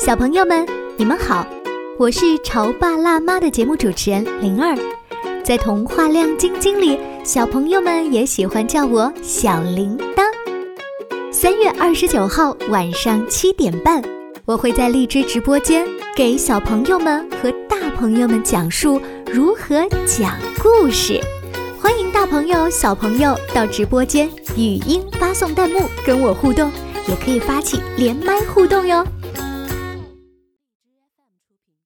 [0.00, 0.66] 小朋友们，
[0.96, 1.46] 你们好，
[1.98, 4.74] 我是潮爸辣妈的节目主持人灵儿，
[5.44, 10.22] 在童话亮晶晶里，小朋友们也喜欢叫我小铃铛。
[11.30, 14.02] 三月二十九号晚上七点半，
[14.46, 15.86] 我会在荔枝直播间
[16.16, 18.98] 给小朋友们和大朋友们讲述
[19.30, 21.20] 如何讲故事。
[21.78, 24.26] 欢迎大朋友、小朋友到直播间
[24.56, 26.72] 语音发送弹幕跟我互动，
[27.06, 29.06] 也可以发起连麦互动哟。
[31.64, 31.76] 品。